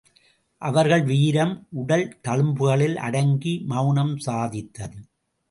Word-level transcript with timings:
அவர்கள் 0.61 1.03
வீரம் 1.03 1.67
உடல் 1.69 2.07
தழும்புகளில் 2.23 2.97
அடங்கி 2.97 3.53
மவுனம் 3.69 4.15
சாதித்தது. 4.25 4.99